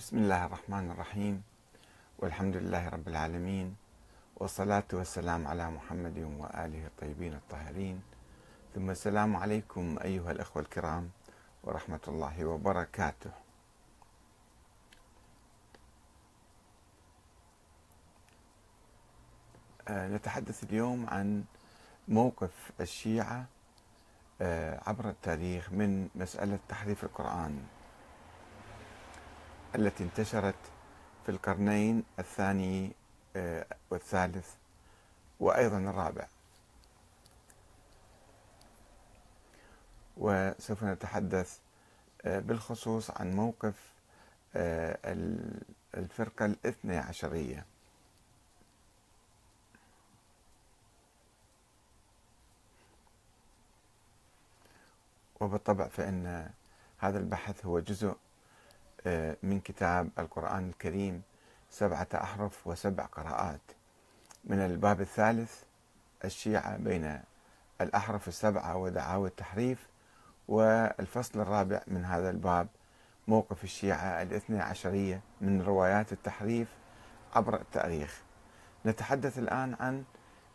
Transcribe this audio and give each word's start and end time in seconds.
بسم 0.00 0.18
الله 0.18 0.44
الرحمن 0.44 0.90
الرحيم 0.90 1.42
والحمد 2.18 2.56
لله 2.56 2.88
رب 2.88 3.08
العالمين 3.08 3.76
والصلاة 4.36 4.88
والسلام 4.92 5.46
على 5.46 5.70
محمد 5.70 6.18
وآله 6.40 6.86
الطيبين 6.86 7.34
الطاهرين. 7.34 8.02
ثم 8.74 8.90
السلام 8.90 9.36
عليكم 9.36 9.98
أيها 10.04 10.30
الأخوة 10.32 10.62
الكرام 10.62 11.10
ورحمة 11.64 12.00
الله 12.08 12.44
وبركاته. 12.44 13.30
آه، 19.88 20.08
نتحدث 20.08 20.64
اليوم 20.64 21.06
عن 21.08 21.44
موقف 22.08 22.72
الشيعة 22.80 23.46
آه، 24.40 24.80
عبر 24.86 25.08
التاريخ 25.08 25.72
من 25.72 26.08
مسألة 26.14 26.58
تحريف 26.68 27.04
القرآن. 27.04 27.79
التي 29.74 30.04
انتشرت 30.04 30.54
في 31.24 31.28
القرنين 31.28 32.04
الثاني 32.18 32.92
آه، 33.36 33.66
والثالث 33.90 34.54
وأيضا 35.40 35.78
الرابع. 35.78 36.26
وسوف 40.16 40.84
نتحدث 40.84 41.58
آه، 42.24 42.38
بالخصوص 42.38 43.10
عن 43.10 43.32
موقف 43.32 43.92
آه، 44.56 44.98
الفرقة 45.94 46.44
الاثنى 46.44 46.96
عشرية. 46.98 47.66
وبالطبع 55.40 55.88
فإن 55.88 56.50
هذا 56.98 57.18
البحث 57.18 57.66
هو 57.66 57.80
جزء 57.80 58.16
من 59.42 59.60
كتاب 59.64 60.08
القرآن 60.18 60.68
الكريم 60.68 61.22
سبعة 61.70 62.08
أحرف 62.14 62.66
وسبع 62.66 63.04
قراءات. 63.04 63.60
من 64.44 64.58
الباب 64.58 65.00
الثالث 65.00 65.62
الشيعة 66.24 66.76
بين 66.76 67.20
الأحرف 67.80 68.28
السبعة 68.28 68.76
ودعاوى 68.76 69.28
التحريف 69.28 69.88
والفصل 70.48 71.40
الرابع 71.40 71.82
من 71.86 72.04
هذا 72.04 72.30
الباب 72.30 72.68
موقف 73.28 73.64
الشيعة 73.64 74.22
الاثنى 74.22 74.60
عشرية 74.60 75.20
من 75.40 75.62
روايات 75.62 76.12
التحريف 76.12 76.68
عبر 77.34 77.60
التاريخ. 77.60 78.22
نتحدث 78.86 79.38
الآن 79.38 79.76
عن 79.80 80.04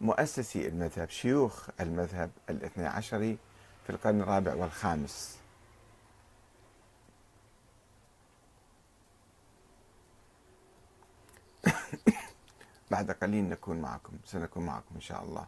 مؤسسي 0.01 0.67
المذهب 0.67 1.09
شيوخ 1.09 1.69
المذهب 1.79 2.31
الاثنى 2.49 2.87
عشري 2.87 3.37
في 3.83 3.89
القرن 3.89 4.21
الرابع 4.21 4.53
والخامس. 4.53 5.44
بعد 12.95 13.11
قليل 13.11 13.49
نكون 13.49 13.81
معكم 13.81 14.13
سنكون 14.25 14.65
معكم 14.65 14.95
إن 14.95 15.01
شاء 15.01 15.23
الله. 15.23 15.47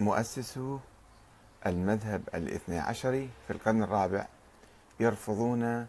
مؤسسو 0.00 0.78
المذهب 1.66 2.22
الاثني 2.34 2.78
عشري 2.78 3.30
في 3.46 3.52
القرن 3.52 3.82
الرابع 3.82 4.26
يرفضون 5.00 5.86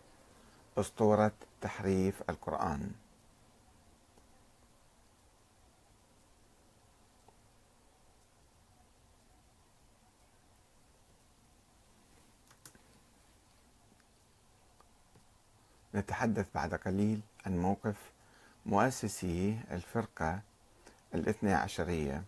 أسطورة 0.77 1.31
تحريف 1.61 2.23
القرآن. 2.29 3.06
نتحدث 15.97 16.45
بعد 16.55 16.73
قليل 16.75 17.21
عن 17.45 17.57
موقف 17.57 17.95
مؤسسي 18.65 19.59
الفرقة 19.71 20.39
الاثنى 21.13 21.53
عشرية 21.53 22.23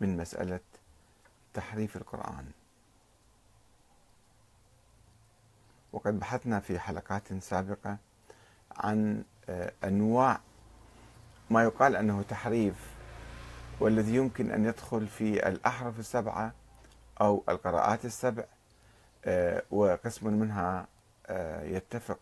من 0.00 0.16
مسألة 0.16 0.60
تحريف 1.54 1.96
القرآن. 1.96 2.50
وقد 5.92 6.20
بحثنا 6.20 6.60
في 6.60 6.78
حلقات 6.78 7.34
سابقة 7.34 7.96
عن 8.76 9.24
آه، 9.48 9.72
أنواع 9.84 10.40
ما 11.50 11.62
يقال 11.62 11.96
أنه 11.96 12.22
تحريف 12.22 12.74
والذي 13.80 14.14
يمكن 14.14 14.50
أن 14.50 14.64
يدخل 14.64 15.06
في 15.06 15.48
الأحرف 15.48 15.98
السبعة 15.98 16.52
أو 17.20 17.44
القراءات 17.48 18.04
السبع 18.04 18.44
آه، 19.24 19.62
وقسم 19.70 20.32
منها 20.32 20.86
يتفق 21.64 22.18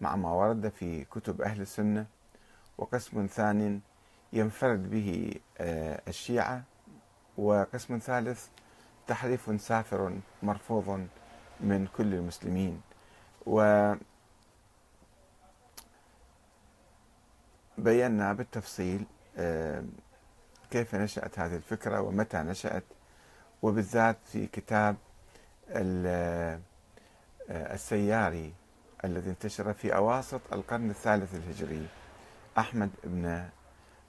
مع 0.00 0.16
ما 0.16 0.32
ورد 0.32 0.68
في 0.68 1.04
كتب 1.04 1.42
أهل 1.42 1.60
السنة 1.60 2.06
وقسم 2.78 3.26
ثاني 3.26 3.80
ينفرد 4.32 4.90
به 4.90 5.34
آه، 5.58 6.02
الشيعة 6.08 6.62
وقسم 7.38 7.98
ثالث 7.98 8.46
تحريف 9.06 9.60
سافر 9.60 10.18
مرفوض 10.42 11.06
من 11.60 11.86
كل 11.96 12.14
المسلمين. 12.14 12.80
و 13.46 13.92
بينا 17.78 18.32
بالتفصيل 18.32 19.04
كيف 20.70 20.94
نشأت 20.94 21.38
هذه 21.38 21.56
الفكرة 21.56 22.00
ومتى 22.00 22.36
نشأت 22.38 22.84
وبالذات 23.62 24.16
في 24.24 24.46
كتاب 24.46 24.96
آه، 25.70 26.60
السياري 27.50 28.52
الذي 29.04 29.30
انتشر 29.30 29.72
في 29.72 29.96
أواسط 29.96 30.40
القرن 30.52 30.90
الثالث 30.90 31.34
الهجري 31.34 31.86
أحمد 32.58 32.90
بن 33.04 33.48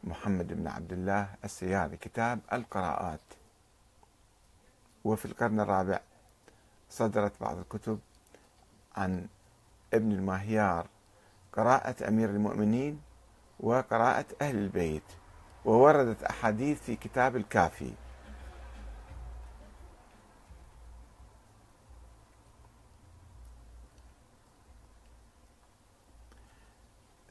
محمد 0.04 0.54
بن 0.54 0.68
عبد 0.68 0.94
الله 0.94 1.30
السياري 1.44 1.98
كتاب 1.98 2.40
القراءات. 2.54 3.20
وفي 5.04 5.26
القرن 5.26 5.60
الرابع 5.60 6.00
صدرت 6.90 7.42
بعض 7.42 7.58
الكتب 7.58 8.00
عن 8.96 9.28
ابن 9.94 10.12
الماهيار 10.12 10.88
قراءة 11.54 12.08
أمير 12.08 12.30
المؤمنين 12.30 13.02
وقراءة 13.60 14.26
أهل 14.42 14.56
البيت 14.56 15.04
ووردت 15.66 16.24
أحاديث 16.24 16.82
في 16.82 16.96
كتاب 16.96 17.36
الكافي. 17.36 17.94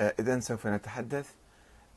إذا 0.01 0.41
سوف 0.41 0.67
نتحدث 0.67 1.31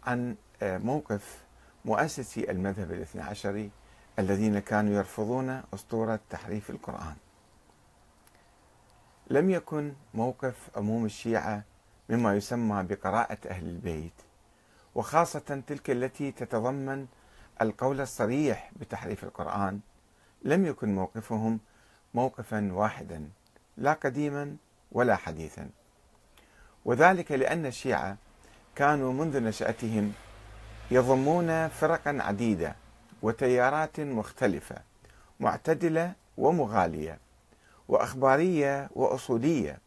عن 0.04 0.36
آه، 0.62 0.78
موقف 0.78 1.44
مؤسسي 1.86 2.52
المذهب 2.52 2.92
الاثني 2.92 3.22
عشري 3.22 3.72
الذين 4.20 4.60
كانوا 4.60 4.94
يرفضون 4.94 5.62
أسطورة 5.74 6.20
تحريف 6.30 6.70
القرآن. 6.70 7.16
لم 9.30 9.50
يكن 9.50 9.94
موقف 10.14 10.70
عموم 10.76 11.06
الشيعة 11.06 11.64
مما 12.10 12.36
يسمى 12.36 12.84
بقراءة 12.84 13.38
أهل 13.48 13.66
البيت 13.70 14.14
وخاصة 14.96 15.64
تلك 15.68 15.90
التي 15.90 16.32
تتضمن 16.32 17.08
القول 17.62 18.02
الصريح 18.02 18.72
بتحريف 18.80 19.24
القرآن. 19.24 19.80
لم 20.42 20.66
يكن 20.66 20.96
موقفهم 20.96 21.60
موقفا 22.14 22.74
واحدا 22.74 23.30
لا 23.78 23.94
قديما 23.94 24.56
ولا 24.92 25.16
حديثا. 25.16 25.70
وذلك 26.90 27.32
لأن 27.32 27.66
الشيعة 27.66 28.18
كانوا 28.76 29.14
منذ 29.14 29.44
نشأتهم 29.44 30.14
يضمون 30.92 31.68
فرقا 31.68 32.18
عديدة 32.20 32.76
وتيارات 33.22 34.00
مختلفة 34.00 34.76
معتدلة 35.40 36.14
ومغالية 36.38 37.20
وأخبارية 37.88 38.90
وأصولية 38.96 39.80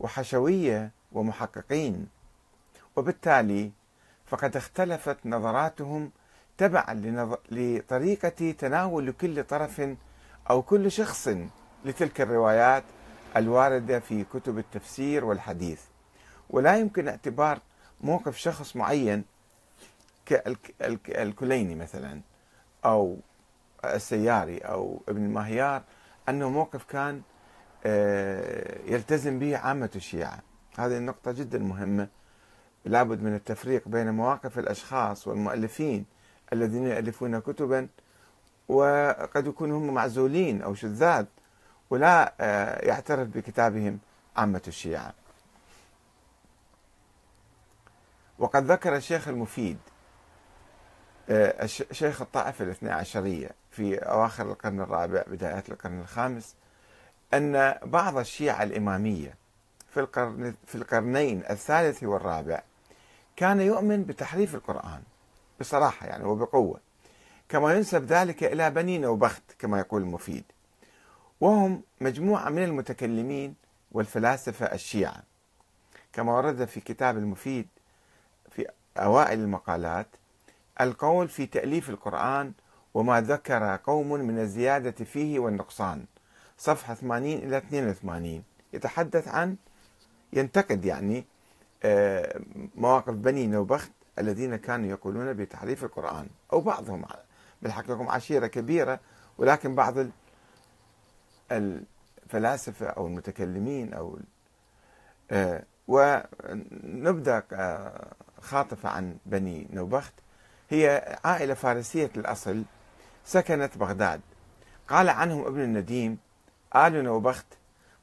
وحشوية 0.00 0.90
ومحققين. 1.12 2.08
وبالتالي 2.96 3.70
فقد 4.26 4.56
اختلفت 4.56 5.16
نظراتهم 5.24 6.10
تبعا 6.58 6.94
لطريقة 7.50 8.50
تناول 8.58 9.12
كل 9.12 9.44
طرف 9.44 9.88
أو 10.50 10.62
كل 10.62 10.90
شخص 10.90 11.28
لتلك 11.84 12.20
الروايات 12.20 12.84
الواردة 13.36 13.98
في 14.00 14.24
كتب 14.24 14.58
التفسير 14.58 15.24
والحديث. 15.24 15.80
ولا 16.54 16.76
يمكن 16.76 17.08
اعتبار 17.08 17.58
موقف 18.00 18.36
شخص 18.36 18.76
معين 18.76 19.24
كالكليني 21.04 21.74
مثلا 21.74 22.20
أو 22.84 23.16
السياري 23.84 24.58
أو 24.58 25.02
ابن 25.08 25.24
الماهيار 25.24 25.82
أنه 26.28 26.50
موقف 26.50 26.84
كان 26.84 27.22
آه، 27.86 28.78
يلتزم 28.86 29.38
به 29.38 29.56
عامة 29.56 29.90
الشيعة. 29.96 30.38
هذه 30.78 30.96
النقطة 30.96 31.32
جدا 31.32 31.58
مهمة. 31.58 32.08
لابد 32.84 33.22
من 33.22 33.34
التفريق 33.34 33.88
بين 33.88 34.10
مواقف 34.10 34.58
الأشخاص 34.58 35.28
والمؤلفين 35.28 36.04
الذين 36.52 36.86
يألفون 36.86 37.38
كتبا 37.38 37.88
وقد 38.68 39.46
يكونوا 39.46 39.78
هم 39.78 39.94
معزولين 39.94 40.62
أو 40.62 40.74
شذاذ 40.74 41.24
ولا 41.90 42.34
آه، 42.40 42.86
يعترف 42.86 43.28
بكتابهم 43.28 43.98
عامة 44.36 44.62
الشيعة. 44.68 45.23
وقد 48.38 48.64
ذكر 48.64 48.96
الشيخ 48.96 49.28
المفيد 49.28 49.78
آه، 51.30 51.66
شيخ 51.92 52.22
الطائفة 52.22 52.64
الاثنى 52.64 52.90
عشرية 52.90 53.50
في 53.70 53.98
أواخر 53.98 54.50
القرن 54.50 54.80
الرابع 54.80 55.22
بدايات 55.26 55.68
القرن 55.68 56.00
الخامس 56.00 56.54
أن 57.34 57.74
بعض 57.82 58.18
الشيعة 58.18 58.62
الإمامية 58.62 59.34
في 59.90 60.00
القرن 60.00 60.54
في 60.66 60.74
القرنين 60.74 61.42
الثالث 61.50 62.02
والرابع 62.02 62.62
كان 63.36 63.60
يؤمن 63.60 64.04
بتحريف 64.04 64.54
القرآن 64.54 65.02
بصراحة 65.60 66.06
يعني 66.06 66.24
وبقوة 66.24 66.80
كما 67.48 67.74
ينسب 67.74 68.04
ذلك 68.04 68.44
إلى 68.44 68.70
بني 68.70 68.98
نوبخت 68.98 69.42
كما 69.58 69.78
يقول 69.78 70.02
المفيد 70.02 70.44
وهم 71.40 71.82
مجموعة 72.00 72.48
من 72.48 72.64
المتكلمين 72.64 73.54
والفلاسفة 73.92 74.66
الشيعة. 74.66 75.22
كما 76.12 76.32
ورد 76.32 76.64
في 76.64 76.80
كتاب 76.80 77.18
المفيد 77.18 77.68
في 77.73 77.73
أوائل 78.96 79.40
المقالات 79.40 80.06
القول 80.80 81.28
في 81.28 81.46
تأليف 81.46 81.90
القرآن 81.90 82.52
وما 82.94 83.20
ذكر 83.20 83.76
قوم 83.76 84.08
من 84.08 84.38
الزيادة 84.38 85.04
فيه 85.04 85.38
والنقصان. 85.38 86.04
صفحة 86.58 86.94
80 86.94 87.38
إلى 87.38 87.56
82 87.56 88.42
يتحدث 88.72 89.28
عن 89.28 89.56
ينتقد 90.32 90.84
يعني 90.84 91.24
آه، 91.82 92.40
مواقف 92.74 93.14
بني 93.14 93.46
نوبخت 93.46 93.92
الذين 94.18 94.56
كانوا 94.56 94.90
يقولون 94.90 95.32
بتحريف 95.32 95.84
القرآن 95.84 96.26
أو 96.52 96.60
بعضهم 96.60 97.04
بالحقيقة 97.62 98.12
عشيرة 98.12 98.46
كبيرة 98.46 99.00
ولكن 99.38 99.74
بعض 99.74 99.94
الفلاسفة 101.52 102.86
أو 102.86 103.06
المتكلمين 103.06 103.94
أو 103.94 104.18
آه، 105.30 105.62
ونبدأ 105.88 107.42
آه، 107.52 108.12
خاطفة 108.44 108.88
عن 108.88 109.16
بني 109.26 109.66
نوبخت 109.72 110.12
هي 110.70 111.18
عائلة 111.24 111.54
فارسية 111.54 112.10
الأصل 112.16 112.62
سكنت 113.24 113.78
بغداد. 113.78 114.20
قال 114.88 115.08
عنهم 115.08 115.46
ابن 115.46 115.60
النديم 115.60 116.18
آل 116.76 117.04
نوبخت 117.04 117.46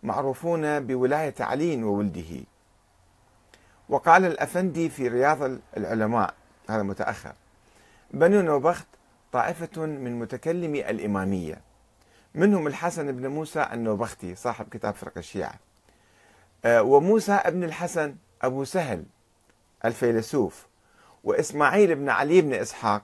معروفون 0.03 0.79
بولاية 0.79 1.35
علي 1.39 1.83
وولده. 1.83 2.43
وقال 3.89 4.25
الأفندي 4.25 4.89
في 4.89 5.07
رياض 5.07 5.57
العلماء 5.77 6.33
هذا 6.69 6.83
متأخر 6.83 7.33
بنو 8.11 8.41
نوبخت 8.41 8.87
طائفة 9.31 9.85
من 9.85 10.19
متكلمي 10.19 10.89
الإمامية 10.89 11.61
منهم 12.35 12.67
الحسن 12.67 13.11
بن 13.11 13.27
موسى 13.27 13.67
النوبختي 13.73 14.35
صاحب 14.35 14.69
كتاب 14.69 14.93
فرق 14.93 15.17
الشيعة 15.17 15.53
آه، 16.65 16.81
وموسى 16.81 17.31
ابن 17.31 17.63
الحسن 17.63 18.15
أبو 18.41 18.63
سهل. 18.63 19.05
الفيلسوف 19.85 20.67
وإسماعيل 21.23 21.95
بن 21.95 22.09
علي 22.09 22.41
بن 22.41 22.53
إسحاق 22.53 23.03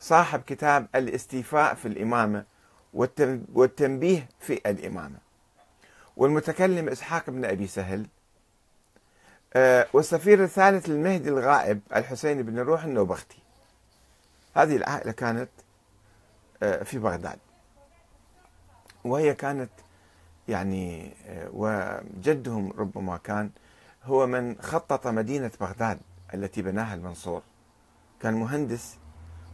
صاحب 0.00 0.42
كتاب 0.46 0.86
الاستيفاء 0.94 1.74
في 1.74 1.88
الإمامة 1.88 2.44
والتنبيه 3.54 4.28
في 4.40 4.52
الإمامة. 4.52 5.18
والمتكلم 6.16 6.88
إسحاق 6.88 7.30
بن 7.30 7.44
أبي 7.44 7.66
سهل. 7.66 8.06
آه، 9.54 9.86
والسفير 9.92 10.44
الثالث 10.44 10.88
المهدي 10.88 11.28
الغائب 11.28 11.80
الحسين 11.96 12.42
بن 12.42 12.58
روح 12.58 12.84
النوبختي. 12.84 13.38
هذه 14.54 14.76
العائلة 14.76 15.12
كانت 15.12 15.50
آه، 16.62 16.82
في 16.82 16.98
بغداد. 16.98 17.38
وهي 19.04 19.34
كانت 19.34 19.70
يعني 20.48 21.12
آه، 21.26 21.48
وجدهم 21.52 22.72
ربما 22.78 23.16
كان 23.16 23.50
هو 24.04 24.26
من 24.26 24.56
خطط 24.60 25.06
مدينة 25.06 25.50
بغداد 25.60 26.00
التي 26.34 26.62
بناها 26.62 26.94
المنصور. 26.94 27.42
كان 28.20 28.34
مهندس 28.34 28.96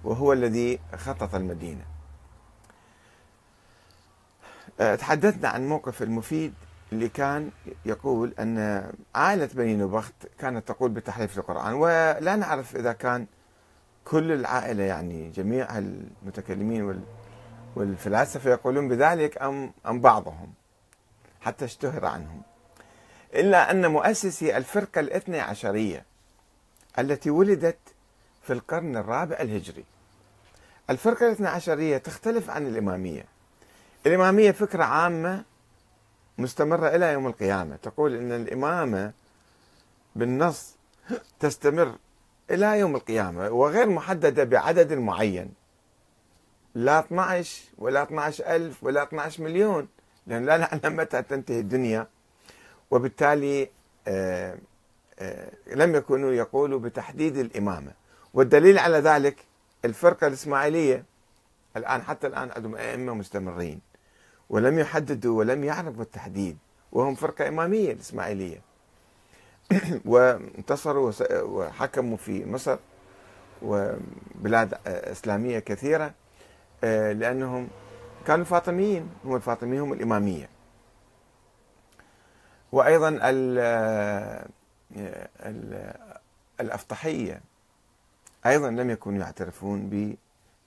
وهو 0.05 0.33
الذي 0.33 0.79
خطط 0.97 1.35
المدينة. 1.35 1.85
آه، 4.81 4.95
تحدثنا 4.95 5.49
عن 5.49 5.69
موقف 5.69 6.03
المفيد 6.03 6.55
اللي 6.93 7.09
كان 7.09 7.51
يقول 7.87 8.35
أن 8.39 8.85
عائلة 9.15 9.49
بني 9.55 9.77
نبخت 9.77 10.15
كانت 10.39 10.69
تقول 10.69 10.91
بتحريف 10.91 11.39
القرآن 11.39 11.75
ولا 11.75 12.37
نعرف 12.37 12.77
إذا 12.77 12.93
كان 12.93 13.27
كل 14.05 14.33
العائلة 14.33 14.83
يعني 14.83 15.31
جميع 15.31 15.79
المتكلمين 15.79 17.03
والفلاسفة 17.77 18.51
يقولون 18.51 18.89
بذلك 18.89 19.43
أم 19.43 19.73
أم 19.87 20.01
بعضهم 20.01 20.53
حتى 21.41 21.65
اشتهر 21.65 22.07
عنهم. 22.07 22.43
إلا 23.35 23.71
أن 23.71 23.87
مؤسسي 23.87 24.57
الفرقة 24.57 25.01
الاثنى 25.01 25.41
عشرية 25.41 26.05
التي 26.99 27.31
ولدت 27.31 27.79
في 28.43 28.53
القرن 28.53 28.97
الرابع 28.97 29.37
الهجري. 29.41 29.85
الفرقة 30.91 31.27
الاثنى 31.27 31.49
عشرية 31.49 31.99
تختلف 31.99 32.51
عن 32.51 32.67
الإمامية. 32.67 33.25
الإمامية 34.07 34.51
فكرة 34.51 34.85
عامة 34.85 35.45
مستمرة 36.39 36.89
إلى 36.89 37.13
يوم 37.13 37.27
القيامة. 37.27 37.77
تقول 37.77 38.15
أن 38.15 38.33
الإمامة 38.33 39.13
بالنص 40.17 40.77
تستمر 41.41 41.95
إلى 42.51 42.79
يوم 42.79 42.97
القيامة 42.97 43.51
وغير 43.51 43.89
محددة 43.89 44.45
بعدد 44.45 44.93
معين. 44.93 45.53
لا 46.75 46.99
12 46.99 47.63
ولا 47.79 48.03
12 48.03 48.47
ألف 48.47 48.85
ولا 48.85 49.03
12 49.03 49.43
مليون. 49.43 49.89
لأن 50.27 50.47
لا 50.47 50.57
نعلم 50.57 50.97
متى 50.97 51.23
تنتهي 51.23 51.61
الدنيا؟ 51.61 52.07
وبالتالي 52.91 53.71
آه، 54.09 54.59
آه، 55.19 55.51
لم 55.75 55.95
يكونوا 55.95 56.33
يقولوا 56.33 56.81
بتحديد 56.81 57.37
الإمامة. 57.37 57.93
والدليل 58.35 58.79
على 58.79 58.99
ذلك 58.99 59.37
الفرقة 59.85 60.27
الإسماعيلية 60.27 61.05
الآن 61.77 62.03
حتى 62.03 62.27
الآن 62.27 62.51
عندهم 62.57 62.77
أئمة 62.77 63.15
مستمرين 63.15 63.81
ولم 64.51 64.79
يحددوا 64.79 65.39
ولم 65.39 65.65
يعرفوا 65.65 66.03
التحديد 66.03 66.59
وهم 66.93 67.15
فرقة 67.15 67.49
إمامية 67.49 67.93
الإسماعيلية. 67.93 68.61
وانتصروا 70.05 71.13
وحكموا 71.31 72.17
في 72.17 72.47
مصر 72.47 72.77
وبلاد 73.63 74.75
إسلامية 74.87 75.59
كثيرة 75.59 76.13
آه، 76.85 77.13
لأنهم 77.13 77.69
كانوا 78.27 78.45
فاطميين 78.45 79.09
هم 79.25 79.37
الفاطميين 79.37 79.81
هم 79.81 79.93
الإمامية. 79.93 80.58
وأيضا 82.73 83.19
الأفطحية 86.61 87.41
أيضا 88.47 88.71
لم 88.71 88.91
يكونوا 88.91 89.21
يعترفون 89.21 90.17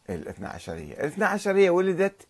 بالاثنى 0.10 0.48
عشرية. 0.48 0.94
الاثنى 0.94 1.26
عشرية 1.26 1.70
ولدت 1.70 2.28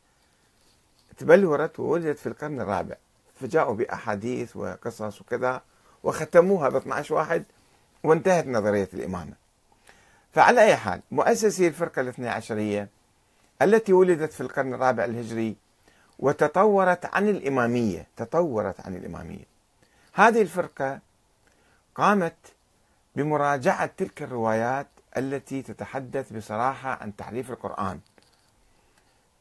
تبلورت 1.18 1.80
وولدت 1.80 2.20
في 2.20 2.28
القرن 2.28 2.62
الرابع. 2.62 2.96
فجاءوا 3.36 3.76
بأحاديث 3.76 4.56
وقصص 4.56 5.22
وكذا 5.22 5.62
وختموها 6.04 6.70
ب 6.70 6.76
12 6.76 7.14
واحد 7.14 7.44
وانتهت 8.04 8.48
نظرية 8.48 8.90
الإمامة. 8.94 9.34
فعلى 10.34 10.62
أي 10.62 10.76
حال 10.76 11.02
مؤسسي 11.12 11.68
الفرقة 11.68 12.02
الاثنى 12.02 12.30
عشرية 12.30 12.90
التي 13.62 13.94
ولدت 13.94 14.34
في 14.34 14.42
القرن 14.42 14.74
الرابع 14.74 15.06
الهجري 15.06 15.56
وتطورت 16.20 17.06
عن 17.06 17.30
الإمامية 17.30 18.08
تطورت 18.18 18.82
عن 18.82 18.96
الإمامية. 18.96 19.51
هذه 20.14 20.42
الفرقة 20.42 21.00
قامت 21.96 22.36
بمراجعة 23.16 23.86
تلك 23.98 24.22
الروايات 24.24 24.88
التي 25.18 25.62
تتحدث 25.62 26.34
بصراحة 26.34 26.90
عن 27.02 27.16
تحريف 27.16 27.52
القرآن 27.52 28.00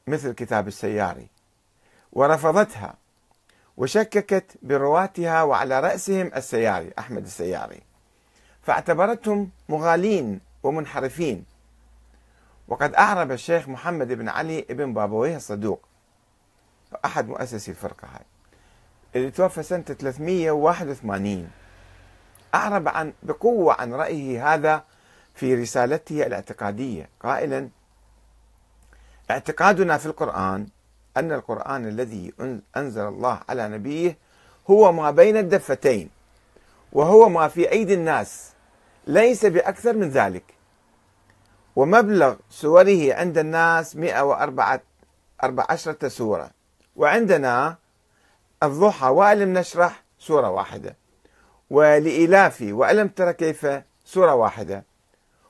مثل 0.06 0.32
كتاب 0.32 0.68
السياري. 0.68 1.26
ورفضتها 2.12 2.94
وشككت 3.76 4.58
برواتها 4.62 5.42
وعلى 5.42 5.80
رأسهم 5.80 6.30
السياري 6.36 6.92
أحمد 6.98 7.24
السياري. 7.24 7.82
فاعتبرتهم 8.62 9.50
مغالين 9.68 10.40
ومنحرفين. 10.62 11.44
وقد 12.68 12.94
أعرب 12.94 13.32
الشيخ 13.32 13.68
محمد 13.68 14.12
بن 14.12 14.28
علي 14.28 14.60
بن 14.60 14.94
بابويه 14.94 15.36
الصدوق 15.36 15.80
أحد 17.04 17.28
مؤسسي 17.28 17.70
الفرقة 17.70 18.08
هاي 18.08 18.24
اللي 19.16 19.30
توفى 19.30 19.62
سنة 19.62 19.82
381 19.82 21.50
أعرب 22.54 22.88
عن 22.88 23.12
بقوة 23.22 23.74
عن 23.80 23.92
رأيه 23.92 24.54
هذا 24.54 24.84
في 25.34 25.54
رسالته 25.54 26.26
الاعتقادية. 26.26 27.08
قائلا 27.20 27.68
اعتقادنا 29.30 29.98
في 29.98 30.06
القرآن 30.06 30.66
أن 31.16 31.32
القرآن 31.32 31.88
الذي 31.88 32.32
أنزل 32.76 33.02
الله 33.08 33.40
على 33.48 33.68
نبيه 33.68 34.18
هو 34.70 34.92
ما 34.92 35.10
بين 35.10 35.36
الدفتين 35.36 36.10
وهو 36.92 37.28
ما 37.28 37.48
في 37.48 37.72
أيدي 37.72 37.94
الناس 37.94 38.52
ليس 39.06 39.46
بأكثر 39.46 39.96
من 39.96 40.08
ذلك. 40.08 40.44
ومبلغ 41.76 42.36
سوره 42.50 43.14
عند 43.14 43.38
الناس 43.38 43.96
114 43.96 46.08
سورة. 46.08 46.50
وعندنا 46.96 47.76
الضحى 48.62 49.06
وألم 49.06 49.58
نشرح 49.58 50.02
سورة 50.18 50.50
واحدة. 50.50 50.96
ولإلاف 51.70 52.58
وألم 52.62 53.08
تر 53.08 53.32
كيف؟ 53.32 53.66
سورة 54.04 54.34
واحدة. 54.34 54.84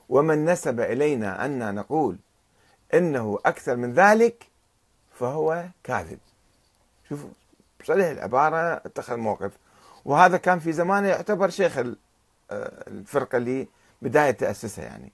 ومن 0.09 0.45
نسب 0.45 0.79
إلينا 0.79 1.45
أن 1.45 1.75
نقول 1.75 2.17
إنه 2.93 3.39
أكثر 3.45 3.75
من 3.75 3.93
ذلك 3.93 4.47
فهو 5.19 5.65
كاذب. 5.83 6.19
شوفوا 7.09 7.29
صريح 7.83 8.07
العبارة 8.07 8.73
اتخذ 8.73 9.17
موقف. 9.17 9.51
وهذا 10.05 10.37
كان 10.37 10.59
في 10.59 10.71
زمانه 10.71 11.07
يعتبر 11.07 11.49
شيخ 11.49 11.77
آه، 11.77 11.95
الفرقة 12.87 13.37
اللي 13.37 13.67
بداية 14.01 14.31
تأسسها 14.31 14.85
يعني. 14.85 15.11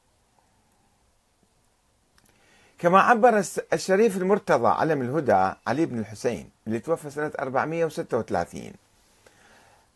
كما 2.79 3.00
عبر 3.00 3.43
الشريف 3.74 4.17
المرتضى 4.17 4.67
علم 4.67 5.01
الهدى 5.01 5.53
علي 5.67 5.86
بن 5.86 6.00
الحسين 6.00 6.50
اللي 6.67 6.79
توفى 6.79 7.10
سنة 7.10 7.31
436 7.39 8.72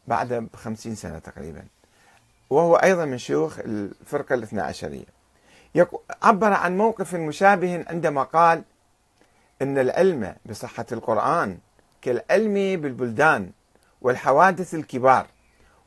بعد 0.08 0.34
ب 0.34 0.56
50 0.56 0.96
سنة 0.96 1.20
تقريبا. 1.20 1.64
وهو 2.50 2.76
أيضا 2.76 3.06
من 3.06 3.18
شيوخ 3.18 3.60
الفرقة 3.60 4.36
الاثنى 4.36 4.62
عشرية. 4.62 5.06
عبر 6.24 6.54
عن 6.54 6.78
موقف 6.78 7.16
مشابه 7.16 7.86
عندما 7.90 8.24
قال 8.24 8.64
إن 9.62 9.78
العلم 9.78 10.36
بصحة 10.46 10.86
القرآن 10.92 11.58
كالعلم 12.02 12.54
بالبلدان 12.54 13.52
والحوادث 14.02 14.76
الكبار 14.76 15.28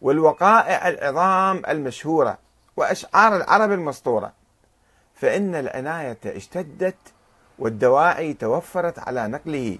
والوقائع 0.01 0.89
العظام 0.89 1.63
المشهورة 1.69 2.39
وأشعار 2.77 3.37
العرب 3.37 3.73
المسطورة. 3.73 4.33
فإن 5.15 5.55
العناية 5.55 6.19
اشتدت 6.27 6.97
والدواعي 7.59 8.35
توفرت 8.35 8.99
على 8.99 9.29
نقله 9.29 9.79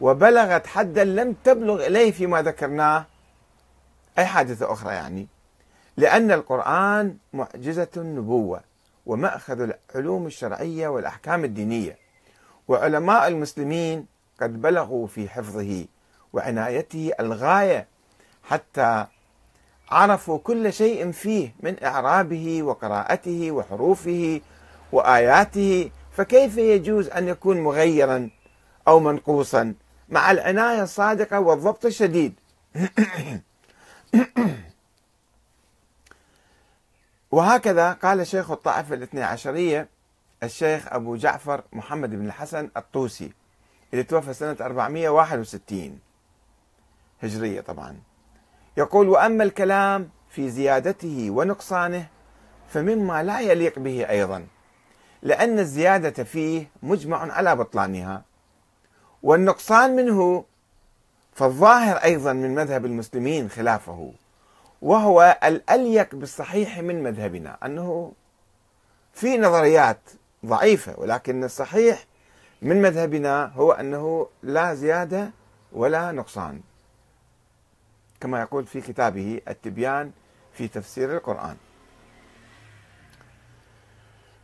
وبلغت 0.00 0.66
حدا 0.66 1.04
لم 1.04 1.36
تبلغ 1.44 1.86
إليه 1.86 2.12
فيما 2.12 2.42
ذكرناه. 2.42 3.06
أي 4.18 4.26
حادثة 4.26 4.72
أخرى 4.72 4.94
يعني. 4.94 5.28
لأن 5.96 6.32
القرآن 6.32 7.16
معجزة 7.32 7.88
النبوة 7.96 8.60
ومأخذ 9.06 9.70
العلوم 9.94 10.26
الشرعية 10.26 10.88
والأحكام 10.88 11.44
الدينية. 11.44 11.96
وعلماء 12.68 13.28
المسلمين 13.28 14.06
قد 14.40 14.62
بلغوا 14.62 15.06
في 15.06 15.28
حفظه 15.28 15.86
وعنايته 16.32 17.12
الغاية 17.20 17.86
حتى 18.42 19.06
عرفوا 19.90 20.38
كل 20.38 20.72
شيء 20.72 21.10
فيه 21.12 21.54
من 21.60 21.84
إعرابه 21.84 22.62
وقراءته 22.62 23.52
وحروفه 23.52 24.40
وآياته 24.92 25.90
فكيف 26.12 26.58
يجوز 26.58 27.08
أن 27.08 27.28
يكون 27.28 27.60
مغيرا 27.60 28.30
أو 28.88 29.00
منقوصا 29.00 29.74
مع 30.08 30.30
العناية 30.30 30.82
الصادقة 30.82 31.40
والضبط 31.40 31.86
الشديد؟ 31.86 32.34
وهكذا 37.30 37.92
قال 37.92 38.26
شيخ 38.26 38.50
الطائفة 38.50 38.94
الاثنى 38.94 39.22
عشرية 39.22 39.88
الشيخ 40.42 40.92
أبو 40.92 41.16
جعفر 41.16 41.62
محمد 41.72 42.10
بن 42.10 42.26
الحسن 42.26 42.70
الطوسي 42.76 43.32
اللي 43.92 44.04
توفى 44.04 44.34
سنة 44.34 44.56
461 44.60 45.98
هجرية 47.22 47.60
طبعا. 47.60 47.96
يقول 48.76 49.08
وأما 49.08 49.44
الكلام 49.44 50.10
في 50.30 50.50
زيادته 50.50 51.30
ونقصانه 51.30 52.06
فمما 52.68 53.22
لا 53.22 53.40
يليق 53.40 53.78
به 53.78 54.08
أيضا. 54.10 54.46
لأن 55.22 55.58
الزيادة 55.58 56.24
فيه 56.24 56.70
مجمع 56.82 57.32
على 57.32 57.56
بطلانها. 57.56 58.22
والنقصان 59.22 59.96
منه 59.96 60.44
فالظاهر 61.32 61.96
أيضا 61.96 62.32
من 62.32 62.54
مذهب 62.54 62.84
المسلمين 62.84 63.48
خلافه 63.48 64.12
وهو 64.82 65.38
الأليق 65.44 66.14
بالصحيح 66.14 66.78
من 66.78 67.02
مذهبنا 67.02 67.58
أنه 67.64 68.12
في 69.12 69.38
نظريات 69.38 70.00
ضعيفة 70.46 70.94
ولكن 71.00 71.44
الصحيح 71.44 72.04
من 72.62 72.82
مذهبنا 72.82 73.44
هو 73.44 73.72
أنه 73.72 74.26
لا 74.42 74.74
زيادة 74.74 75.30
ولا 75.72 76.12
نقصان. 76.12 76.60
كما 78.20 78.40
يقول 78.40 78.66
في 78.66 78.80
كتابه 78.80 79.40
التبيان 79.48 80.10
في 80.52 80.68
تفسير 80.68 81.16
القرآن. 81.16 81.56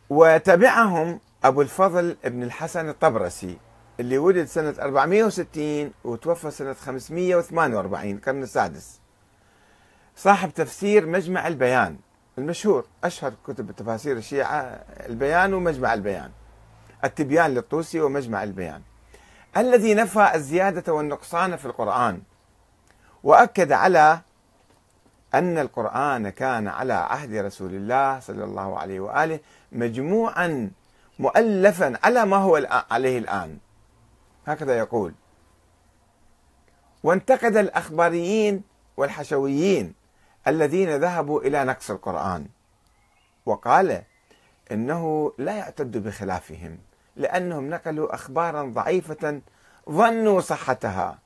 وتبعهم 0.09 1.19
أبو 1.43 1.61
الفضل 1.61 2.17
ابن 2.25 2.43
الحسن 2.43 2.89
الطبرسي 2.89 3.57
اللي 3.99 4.17
ولد 4.17 4.45
سنة 4.45 4.75
460 4.79 5.91
وتوفى 6.03 6.51
سنة 6.51 6.73
548 6.73 8.11
القرن 8.11 8.43
السادس. 8.43 8.99
صاحب 10.15 10.53
تفسير 10.53 11.05
مجمع 11.05 11.47
البيان 11.47 11.97
المشهور 12.37 12.85
أشهر 13.03 13.33
كتب 13.47 13.71
تفاسير 13.71 14.17
الشيعة 14.17 14.61
البيان 15.09 15.53
ومجمع 15.53 15.93
البيان. 15.93 16.31
التبيان 17.03 17.53
للطوسي 17.53 18.01
ومجمع 18.01 18.43
البيان. 18.43 18.81
الذي 19.57 19.93
نفى 19.93 20.31
الزيادة 20.35 20.93
والنقصان 20.93 21.55
في 21.55 21.65
القرآن 21.65 22.21
وأكد 23.23 23.71
على 23.71 24.19
أن 25.33 25.57
القرآن 25.57 26.29
كان 26.29 26.67
على 26.67 26.93
عهد 26.93 27.35
رسول 27.35 27.75
الله 27.75 28.19
صلى 28.19 28.43
الله 28.43 28.79
عليه 28.79 28.99
وآله 28.99 29.39
مجموعا 29.71 30.71
مؤلفا 31.19 31.99
على 32.03 32.25
ما 32.25 32.37
هو 32.37 32.67
عليه 32.91 33.17
الآن. 33.17 33.57
هكذا 34.47 34.77
يقول 34.77 35.13
وانتقد 37.03 37.57
الأخباريين 37.57 38.63
والحشويين 38.97 39.93
الذين 40.47 40.95
ذهبوا 40.95 41.41
إلى 41.41 41.63
نقص 41.63 41.91
القرآن 41.91 42.47
وقال 43.45 44.03
إنه 44.71 45.33
لا 45.37 45.55
يعتد 45.57 45.97
بخلافهم 45.97 46.77
لأنهم 47.15 47.69
نقلوا 47.69 48.15
أخبارا 48.15 48.63
ضعيفة 48.63 49.41
ظنوا 49.89 50.41
صحتها. 50.41 51.19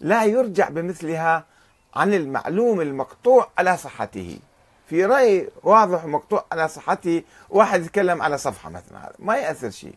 لا 0.00 0.24
يرجع 0.24 0.68
بمثلها 0.68 1.46
عن 1.94 2.14
المعلوم 2.14 2.80
المقطوع 2.80 3.50
على 3.58 3.76
صحته. 3.76 4.38
في 4.86 5.04
رأي 5.04 5.48
واضح 5.62 6.04
ومقطوع 6.04 6.44
على 6.52 6.68
صحته 6.68 7.22
واحد 7.50 7.82
يتكلم 7.82 8.22
على 8.22 8.38
صفحة 8.38 8.70
مثلا 8.70 9.12
ما 9.18 9.36
يأثر 9.36 9.70
شيء. 9.70 9.94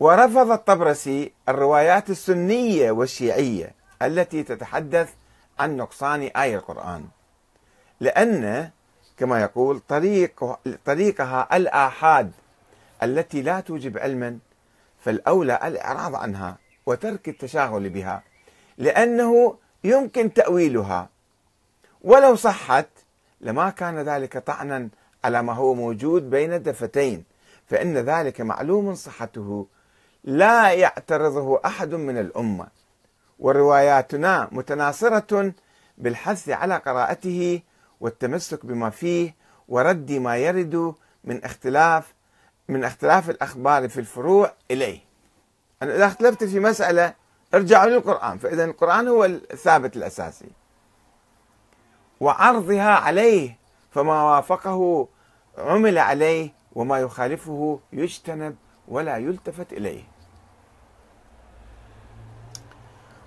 ورفض 0.00 0.50
الطبرسي 0.50 1.32
الروايات 1.48 2.10
السنية 2.10 2.90
والشيعية 2.90 3.74
التي 4.02 4.42
تتحدث 4.42 5.08
عن 5.58 5.76
نقصان 5.76 6.22
آية 6.22 6.56
القرآن. 6.56 7.04
لأن 8.00 8.70
كما 9.16 9.40
يقول 9.40 9.80
طريق 9.88 10.56
طريقها 10.84 11.56
الآحاد 11.56 12.32
التي 13.02 13.42
لا 13.42 13.60
توجب 13.60 13.98
علما 13.98 14.38
فالأولى 15.04 15.60
الإعراض 15.64 16.14
عنها 16.14 16.56
وترك 16.86 17.28
التشاغل 17.28 17.88
بها. 17.88 18.22
لأنه 18.80 19.56
يمكن 19.84 20.32
تأويلها. 20.32 21.08
ولو 22.02 22.34
صحت 22.34 22.88
لما 23.40 23.70
كان 23.70 23.98
ذلك 23.98 24.38
طعنا 24.38 24.88
على 25.24 25.42
ما 25.42 25.52
هو 25.52 25.74
موجود 25.74 26.30
بين 26.30 26.52
الدفتين 26.52 27.24
فإن 27.66 27.98
ذلك 27.98 28.40
معلوم 28.40 28.94
صحته 28.94 29.66
لا 30.24 30.72
يعترضه 30.72 31.60
أحد 31.64 31.94
من 31.94 32.18
الأمة. 32.18 32.66
ورواياتنا 33.38 34.48
متناصرة 34.52 35.52
بالحث 35.98 36.48
على 36.48 36.76
قراءته 36.76 37.62
والتمسك 38.00 38.66
بما 38.66 38.90
فيه 38.90 39.34
ورد 39.68 40.12
ما 40.12 40.36
يرد 40.36 40.94
من 41.24 41.44
اختلاف 41.44 42.14
من 42.68 42.84
اختلاف 42.84 43.30
الأخبار 43.30 43.88
في 43.88 44.00
الفروع 44.00 44.52
إليه. 44.70 44.98
أنا 45.82 45.96
إذا 45.96 46.06
اختلفت 46.06 46.44
في 46.44 46.60
مسألة 46.60 47.19
ارجعوا 47.54 47.90
للقرآن. 47.90 48.38
فإذا 48.38 48.64
القرآن 48.64 49.08
هو 49.08 49.24
الثابت 49.24 49.96
الأساسي. 49.96 50.48
وعرضها 52.20 52.90
عليه 52.90 53.56
فما 53.90 54.22
وافقه 54.22 55.08
عمل 55.58 55.98
عليه 55.98 56.50
وما 56.72 56.98
يخالفه 56.98 57.80
يجتنب 57.92 58.56
ولا 58.88 59.16
يلتفت 59.16 59.72
إليه. 59.72 60.02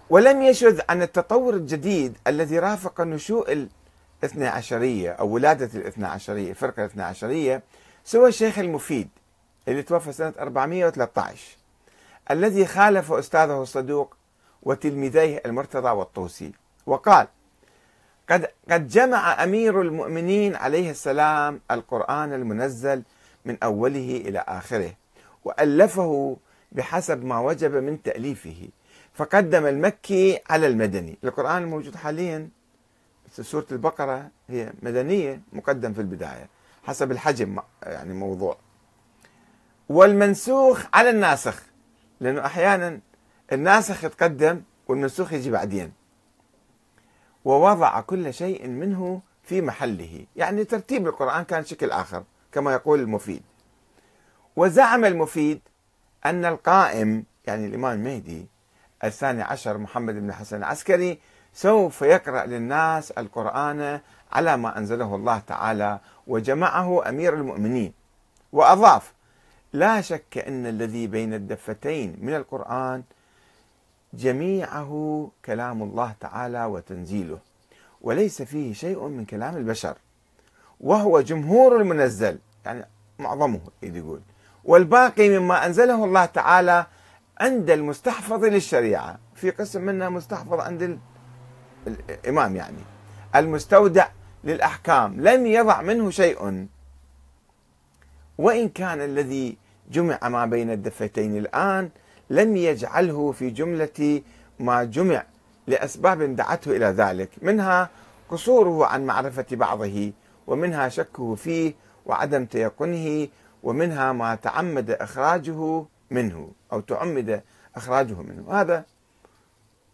ولم 0.10 0.42
يشذ 0.42 0.82
عن 0.90 1.02
التطور 1.02 1.54
الجديد 1.54 2.18
الذي 2.28 2.60
رافق 2.60 3.02
نشوء 3.02 3.68
الاثنى 4.24 4.48
عشرية 4.48 5.12
أو 5.12 5.28
ولادة 5.28 5.80
الاثنى 5.80 6.08
عشرية 6.08 6.50
الفرقة 6.50 6.80
الاثنى 6.80 7.04
عشرية 7.04 7.64
سوى 8.04 8.30
الشيخ 8.30 8.60
المفيد 8.60 9.10
اللي 9.68 9.84
توفى 9.84 10.12
سنة 10.12 10.34
413 10.40 11.58
الذي 12.32 12.66
خالف 12.66 13.12
أستاذه 13.12 13.62
الصدوق 13.62 14.16
وتلميذيه 14.64 15.42
المرتضى 15.46 15.90
والطوسي. 15.90 16.52
وقال 16.86 17.28
قد 18.30 18.48
قد 18.72 18.88
جمع 18.88 19.44
أمير 19.44 19.82
المؤمنين 19.82 20.56
عليه 20.56 20.92
السلام 20.92 21.62
القرآن 21.72 22.34
المنزل 22.34 23.04
من 23.46 23.58
أوله 23.64 24.22
إلى 24.26 24.44
آخره 24.48 24.94
وألفه 25.46 26.38
بحسب 26.72 27.26
ما 27.26 27.40
وجب 27.40 27.76
من 27.76 28.02
تأليفه 28.04 28.70
فقدم 29.14 29.66
المكي 29.66 30.40
على 30.50 30.68
المدني. 30.68 31.18
القرآن 31.24 31.64
الموجود 31.64 31.96
حاليا 31.96 32.50
سورة 33.32 33.66
البقرة 33.72 34.30
هي 34.50 34.74
مدنية 34.82 35.42
مقدم 35.54 35.94
في 35.94 36.02
البداية 36.02 36.50
حسب 36.84 37.12
الحجم 37.12 37.60
يعني 37.84 38.14
موضوع. 38.14 38.58
والمنسوخ 39.90 40.86
على 40.94 41.10
الناسخ. 41.10 41.64
لأنه 42.24 42.46
أحيانا 42.46 43.00
الناسخ 43.52 44.04
يتقدم 44.04 44.62
والمنسوخ 44.88 45.34
يجي 45.34 45.52
بعدين. 45.52 45.92
ووضع 47.46 48.02
كل 48.02 48.34
شيء 48.34 48.68
منه 48.68 49.22
في 49.44 49.62
محله. 49.62 50.26
يعني 50.36 50.64
ترتيب 50.64 51.08
القرآن 51.08 51.44
كان 51.44 51.66
شكل 51.66 51.92
آخر 51.92 52.24
كما 52.52 52.74
يقول 52.74 53.00
المفيد. 53.00 53.42
وزعم 54.56 55.06
المفيد 55.06 55.62
أن 56.26 56.46
القائم 56.46 57.24
يعني 57.46 57.68
الإمام 57.68 58.00
المهدي 58.00 58.48
الثاني 59.04 59.42
عشر 59.42 59.78
محمد 59.78 60.14
بن 60.16 60.34
حسن 60.34 60.58
العسكري 60.58 61.20
سوف 61.54 62.02
يقرأ 62.02 62.46
للناس 62.46 63.12
القرآن 63.12 64.00
على 64.32 64.58
ما 64.58 64.78
أنزله 64.78 65.16
الله 65.16 65.40
تعالى 65.40 66.00
وجمعه 66.28 67.10
أمير 67.10 67.34
المؤمنين. 67.34 67.94
وأضاف 68.52 69.13
لا 69.74 70.02
شك 70.02 70.38
أن 70.48 70.66
الذي 70.66 71.08
بين 71.08 71.34
الدفتين 71.34 72.18
من 72.22 72.36
القرآن 72.36 73.04
جميعه 74.14 75.32
كلام 75.46 75.84
الله 75.84 76.14
تعالى 76.20 76.66
وتنزيله 76.66 77.40
وليس 78.02 78.42
فيه 78.42 78.74
شيء 78.74 79.08
من 79.08 79.26
كلام 79.26 79.58
البشر 79.58 79.98
وهو 80.80 81.22
جمهور 81.22 81.82
المنزل 81.82 82.40
يعني 82.66 82.86
معظمه 83.20 83.60
يقول. 83.84 84.22
والباقي 84.64 85.40
مما 85.40 85.66
أنزله 85.66 86.06
الله 86.06 86.26
تعالى 86.26 86.86
عند 87.40 87.70
المستحفظ 87.70 88.44
للشريعة 88.44 89.20
في 89.36 89.50
قسم 89.50 89.82
منها 89.82 90.10
مستحفظ 90.10 90.60
عند 90.60 91.00
الإمام 91.88 92.56
يعني 92.56 92.84
المستودع 93.36 94.08
للأحكام 94.44 95.22
لم 95.22 95.46
يضع 95.46 95.82
منه 95.82 96.10
شيء. 96.10 96.68
وإن 98.38 98.70
كان 98.70 99.02
الذي 99.02 99.58
جمع 99.92 100.30
ما 100.30 100.46
بين 100.46 100.72
الدفتين 100.72 101.38
الآن 101.38 101.90
لم 102.30 102.58
يجعله 102.58 103.32
في 103.32 103.50
جملة 103.50 104.22
ما 104.60 104.84
جمع 104.84 105.24
لأسباب 105.68 106.36
دعته 106.36 106.72
إلى 106.72 106.86
ذلك 106.86 107.30
منها 107.42 107.90
قصوره 108.30 108.86
عن 108.86 109.06
معرفة 109.06 109.46
بعضه 109.52 110.12
ومنها 110.48 110.90
شكه 110.90 111.36
فيه 111.36 111.74
وعدم 112.06 112.46
تيقنه 112.46 113.28
ومنها 113.64 114.12
ما 114.12 114.36
تعمد 114.36 114.92
إخراجه 114.92 115.86
منه 116.12 116.52
أو 116.74 116.80
تعمد 116.80 117.42
إخراجه 117.76 118.22
منه. 118.22 118.52
هذا 118.52 118.86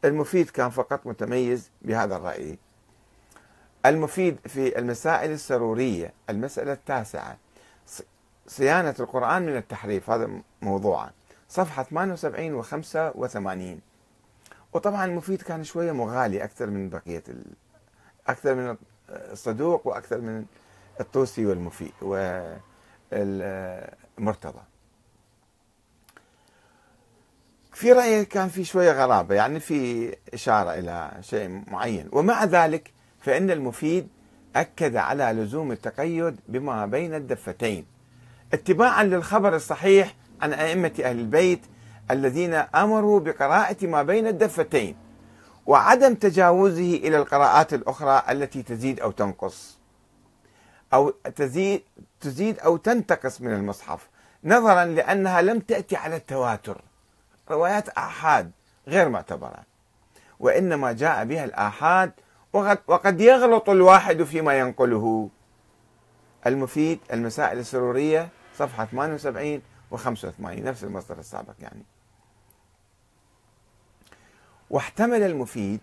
المفيد 0.05 0.49
كان 0.49 0.69
فقط 0.69 1.05
متميز 1.05 1.69
بهذا 1.81 2.15
الرأي. 2.15 2.57
المفيد 3.85 4.37
في 4.47 4.79
المسائل 4.79 5.31
السرورية 5.31 6.13
المسألة 6.29 6.73
التاسعة. 6.73 7.37
صيانة 8.49 8.95
القرآن 8.99 9.45
من 9.45 9.57
التحريف 9.57 10.09
هذا 10.09 10.29
موضوعا. 10.61 11.11
صفحة 11.49 11.83
78 11.83 12.53
و 12.53 12.61
85 12.61 13.79
وطبعا 14.73 15.05
المفيد 15.05 15.41
كان 15.41 15.63
شوية 15.63 15.91
مغالي 15.91 16.43
أكثر 16.43 16.69
من 16.69 16.89
بقية 16.89 17.23
ال... 17.29 17.45
أكثر 18.27 18.55
من 18.55 18.77
الصدوق 19.09 19.87
وأكثر 19.87 20.21
من 20.21 20.45
الطوسي 20.99 21.45
والمفيد 21.45 21.91
والمرتضى. 23.11 24.61
في 27.73 27.91
رأيي 27.91 28.25
كان 28.25 28.47
في 28.47 28.63
شوية 28.63 28.91
غرابة 28.91 29.35
يعني 29.35 29.59
في 29.59 30.15
إشارة 30.33 30.73
إلى 30.73 31.11
شيء 31.21 31.63
معين. 31.67 32.09
ومع 32.11 32.43
ذلك 32.43 32.91
فإن 33.21 33.51
المفيد 33.51 34.07
أكد 34.55 34.95
على 34.95 35.23
لزوم 35.23 35.71
التقيد 35.71 36.39
بما 36.47 36.85
بين 36.85 37.13
الدفتين. 37.13 37.98
اتباعا 38.53 39.03
للخبر 39.03 39.55
الصحيح 39.55 40.15
عن 40.41 40.53
أئمة 40.53 40.91
أهل 41.03 41.19
البيت 41.19 41.61
الذين 42.11 42.53
أمروا 42.53 43.19
بقراءة 43.19 43.85
ما 43.85 44.03
بين 44.03 44.27
الدفتين 44.27 44.95
وعدم 45.65 46.15
تجاوزه 46.15 46.95
إلى 46.95 47.17
القراءات 47.17 47.73
الأخرى 47.73 48.23
التي 48.29 48.63
تزيد 48.63 48.99
أو 48.99 49.11
تنقص 49.11 49.77
أو 50.93 51.09
تزيد 51.09 51.81
تزيد 52.21 52.59
أو 52.59 52.77
تنتقص 52.77 53.41
من 53.41 53.53
المصحف 53.53 54.09
نظرا 54.43 54.85
لأنها 54.85 55.41
لم 55.41 55.59
تأتي 55.59 55.95
على 55.95 56.15
التواتر. 56.15 56.81
روايات 57.51 57.89
آحاد 57.89 58.51
غير 58.87 59.09
معتبرة 59.09 59.59
وإنما 60.39 60.91
جاء 60.91 61.25
بها 61.25 61.45
الآحاد 61.45 62.11
وقد 62.87 63.21
يغلط 63.21 63.69
الواحد 63.69 64.23
فيما 64.23 64.59
ينقله. 64.59 65.29
المفيد 66.47 66.99
المسائل 67.13 67.59
السرورية 67.59 68.29
صفحة 68.59 68.85
78 68.85 69.61
و85 69.91 70.41
نفس 70.41 70.83
المصدر 70.83 71.19
السابق 71.19 71.53
يعني. 71.59 71.83
واحتمل 74.69 75.23
المفيد 75.23 75.79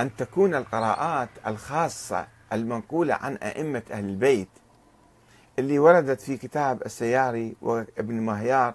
أن 0.00 0.16
تكون 0.16 0.54
القراءات 0.54 1.28
الخاصة 1.46 2.26
المنقولة 2.52 3.14
عن 3.14 3.36
أئمة 3.36 3.82
أهل 3.90 4.04
البيت 4.04 4.48
اللي 5.58 5.78
وردت 5.78 6.20
في 6.20 6.36
كتاب 6.36 6.82
السياري 6.82 7.56
وابن 7.62 8.14
مهيار 8.14 8.74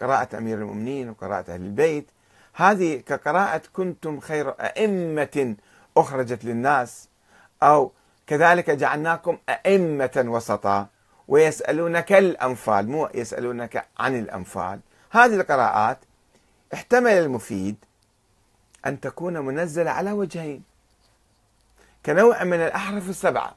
قراءة 0.00 0.38
أمير 0.38 0.58
المؤمنين 0.58 1.08
وقراءة 1.08 1.54
أهل 1.54 1.60
البيت. 1.60 2.10
هذه 2.54 2.96
كقراءة 2.96 3.62
كنتم 3.72 4.20
خير 4.20 4.50
أئمة 4.50 5.56
أخرجت 5.96 6.44
للناس 6.44 7.08
أو 7.62 7.92
كذلك 8.26 8.70
جعلناكم 8.70 9.38
أئمة 9.48 10.24
وسطا. 10.26 10.88
ويسألونك 11.28 12.12
الأنفال 12.12 12.90
مو 12.90 13.08
يسألونك 13.14 13.86
عن 13.98 14.18
الأنفال. 14.18 14.80
هذه 15.10 15.34
القراءات 15.34 15.98
احتمل 16.74 17.12
المفيد 17.12 17.76
أن 18.86 19.00
تكون 19.00 19.38
منزلة 19.38 19.90
على 19.90 20.12
وجهين. 20.12 20.62
كنوع 22.06 22.44
من 22.44 22.60
الأحرف 22.60 23.08
السبعة. 23.08 23.54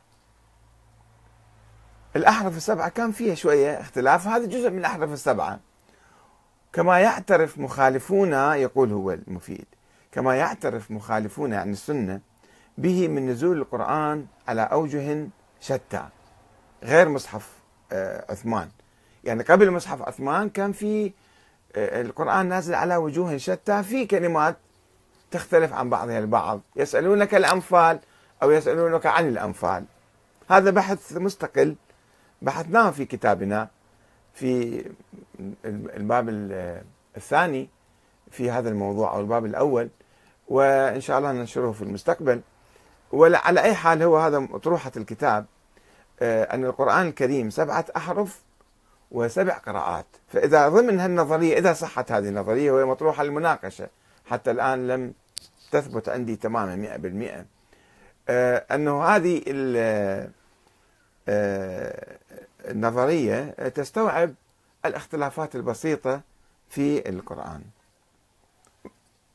الأحرف 2.16 2.58
السبعة 2.58 2.90
كان 2.90 3.12
فيها 3.12 3.36
شوية 3.36 3.82
اختلاف 3.82 4.28
هذا 4.28 4.46
جزء 4.46 4.70
من 4.70 4.80
الأحرف 4.80 5.12
السبعة. 5.12 5.60
كما 6.74 7.00
يعترف 7.00 7.58
مخالفونا 7.58 8.56
يقول 8.56 8.92
هو 8.92 9.12
المفيد 9.12 9.66
كما 10.12 10.36
يعترف 10.36 10.92
مخالفونا 10.92 11.60
عن 11.60 11.72
السنة 11.72 12.22
به 12.78 13.08
من 13.08 13.30
نزول 13.30 13.58
القرآن 13.58 14.26
على 14.48 14.62
أوجه 14.62 15.28
شتى 15.62 16.10
غير 16.84 17.10
مصحف. 17.10 17.57
عثمان. 18.30 18.70
يعني 19.24 19.44
قبل 19.44 19.72
مصحف 19.72 20.02
عثمان 20.02 20.50
كان 20.50 20.72
في 20.72 21.12
آه، 21.76 22.02
القرآن 22.02 22.46
نازل 22.46 22.74
على 22.74 22.96
وجوه 22.96 23.38
شتى 23.38 23.84
في 23.84 24.06
كلمات 24.06 24.58
تختلف 25.32 25.74
عن 25.74 25.90
بعضها 25.90 26.20
البعض. 26.20 26.62
يسألونك 26.76 27.36
الأنفال 27.36 28.00
أو 28.44 28.52
يسألونك 28.52 29.06
عن 29.06 29.28
الأنفال. 29.28 29.86
هذا 30.50 30.72
بحث 30.72 31.18
مستقل 31.18 31.76
بحثناه 32.42 32.92
في 32.92 33.06
كتابنا 33.06 33.68
في 34.34 34.84
الباب 35.66 36.30
الثاني 37.18 37.70
في 38.32 38.52
هذا 38.52 38.70
الموضوع 38.70 39.14
أو 39.14 39.20
الباب 39.20 39.46
الأول 39.46 39.90
وإن 40.48 41.02
شاء 41.02 41.18
الله 41.18 41.32
ننشره 41.32 41.72
في 41.72 41.82
المستقبل. 41.82 42.42
وعلى 43.12 43.64
أي 43.64 43.74
حال 43.74 44.04
هو 44.04 44.18
هذا 44.18 44.48
أطروحة 44.54 44.92
الكتاب. 44.98 45.46
آه، 45.46 45.57
أن 46.22 46.66
القرآن 46.66 47.08
الكريم 47.08 47.50
سبعة 47.50 47.86
أحرف 47.98 48.42
وسبع 49.12 49.58
قراءات. 49.58 50.06
فإذا 50.28 50.70
ضمن 50.70 51.00
هالنظرية 51.00 51.58
إذا 51.58 51.74
صحت 51.74 52.12
هذه 52.12 52.30
النظرية 52.30 52.72
وهي 52.72 52.86
مطروحة 52.86 53.24
للمناقشة 53.24 53.88
حتى 54.26 54.52
الآن 54.52 54.88
لم 54.88 55.14
تثبت 55.72 56.10
عندي 56.10 56.36
تماما 56.36 56.76
مئة 56.76 56.98
بالمئة 56.98 57.46
آه، 58.30 58.66
أنه 58.72 59.04
هذه 59.04 59.42
آه، 61.28 62.18
النظرية 62.66 63.50
تستوعب 63.70 64.34
الاختلافات 64.86 65.56
البسيطة 65.56 66.22
في 66.70 67.10
القرآن. 67.10 67.62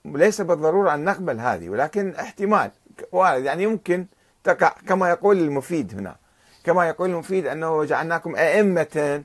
ليس 0.05 0.41
بالضرورة 0.41 0.95
أن 0.95 1.05
نقبل 1.05 1.41
هذه 1.41 1.69
ولكن 1.69 2.15
احتمال 2.15 2.71
وارد 3.13 3.45
يعني 3.45 3.63
يمكن 3.63 4.07
تقع 4.45 4.69
كما 4.89 5.11
يقول 5.11 5.39
المفيد 5.39 5.95
هنا. 5.95 6.17
كما 6.65 6.89
يقول 6.89 7.11
المفيد 7.11 7.47
أنه 7.47 7.85
جعلناكم 7.85 8.37
أئمة. 8.37 9.25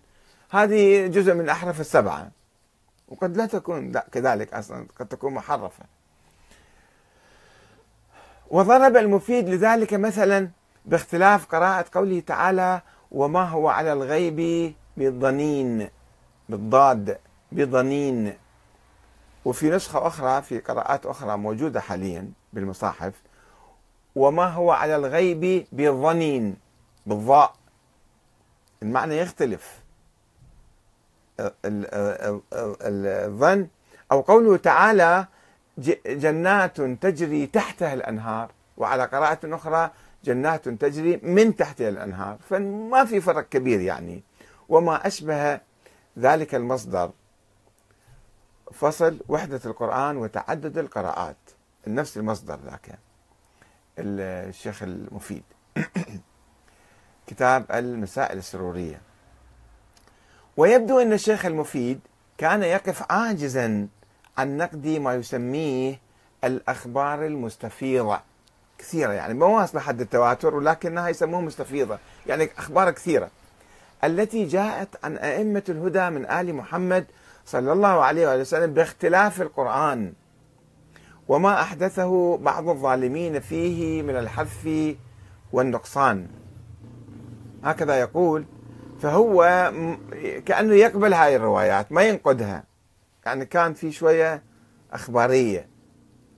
هذه 0.49 1.07
جزء 1.07 1.33
من 1.33 1.41
الأحرف 1.41 1.79
السبعة. 1.79 2.31
وقد 3.07 3.37
لا 3.37 3.45
تكون 3.45 3.91
كذلك 4.11 4.53
أصلا 4.53 4.87
قد 4.99 5.07
تكون 5.07 5.33
محرفة. 5.33 5.83
وضرب 8.49 8.97
المفيد 8.97 9.49
لذلك 9.49 9.93
مثلا 9.93 10.49
باختلاف 10.85 11.45
قراءة 11.45 11.85
قوله 11.93 12.19
تعالى 12.19 12.81
وما 13.11 13.43
هو 13.43 13.69
على 13.69 13.93
الغيب 13.93 14.73
بضنين 14.97 15.89
بالضاد 16.49 17.17
بضنين. 17.51 18.33
وفي 19.45 19.69
نسخة 19.69 20.07
أخرى 20.07 20.41
في 20.41 20.59
قراءات 20.59 21.05
أخرى 21.05 21.37
موجودة 21.37 21.81
حاليا 21.81 22.31
بالمصاحف 22.53 23.13
وما 24.15 24.47
هو 24.47 24.71
على 24.71 24.95
الغيب 24.95 25.67
بظنين 25.71 26.55
بالضاء. 27.07 27.53
المعنى 28.83 29.17
يختلف. 29.17 29.81
الظن 32.55 33.67
أو 34.11 34.21
قوله 34.21 34.57
تعالى 34.57 35.27
جنات 36.05 36.81
تجري 36.81 37.47
تحتها 37.47 37.93
الأنهار 37.93 38.51
وعلى 38.77 39.05
قراءة 39.05 39.39
أخرى 39.55 39.91
جنات 40.25 40.69
تجري 40.69 41.19
من 41.23 41.55
تحتها 41.55 41.89
الأنهار. 41.89 42.37
فما 42.49 43.05
في 43.05 43.21
فرق 43.21 43.49
كبير 43.49 43.81
يعني. 43.81 44.23
وما 44.69 45.07
أشبه 45.07 45.59
ذلك 46.19 46.55
المصدر. 46.55 47.11
فصل 48.73 49.19
وحدة 49.29 49.61
القرآن 49.65 50.17
وتعدد 50.17 50.77
القراءات. 50.77 51.37
نفس 51.87 52.17
المصدر 52.17 52.59
ذاك. 52.65 52.99
الشيخ 53.99 54.83
المفيد. 54.83 55.43
كتاب 57.27 57.65
المسائل 57.71 58.37
السرورية. 58.37 59.01
ويبدو 60.57 60.99
أن 60.99 61.13
الشيخ 61.13 61.45
المفيد 61.45 61.99
كان 62.37 62.63
يقف 62.63 63.11
عاجزا 63.11 63.87
عن 64.37 64.57
نقد 64.57 64.87
ما 64.87 65.13
يسميه 65.13 65.99
الأخبار 66.43 67.25
المستفيضة. 67.25 68.19
كثيرة 68.77 69.11
يعني 69.11 69.33
ما 69.33 69.45
واصلة 69.45 69.81
حد 69.81 70.01
التواتر 70.01 70.55
ولكنها 70.55 71.09
يسموها 71.09 71.41
مستفيضة. 71.41 71.97
يعني 72.27 72.49
أخبار 72.57 72.91
كثيرة. 72.91 73.29
التي 74.03 74.45
جاءت 74.45 74.89
عن 75.03 75.17
أئمة 75.17 75.63
الهدى 75.69 76.09
من 76.09 76.25
آل 76.25 76.55
محمد 76.55 77.05
صلى 77.45 77.73
الله 77.73 78.03
عليه 78.03 78.41
وسلم 78.41 78.73
باختلاف 78.73 79.41
القرآن. 79.41 80.13
وما 81.27 81.61
أحدثه 81.61 82.37
بعض 82.37 82.69
الظالمين 82.69 83.39
فيه 83.39 84.01
من 84.01 84.15
الحذف 84.15 84.95
والنقصان. 85.53 86.27
هكذا 87.71 87.99
يقول 87.99 88.45
فهو 89.01 89.71
كأنه 90.45 90.73
يقبل 90.75 91.13
هاي 91.13 91.35
الروايات 91.35 91.91
ما 91.91 92.01
ينقدها. 92.01 92.63
يعني 93.25 93.45
كان 93.45 93.73
في 93.73 93.91
شوية 93.91 94.43
أخبارية 94.93 95.67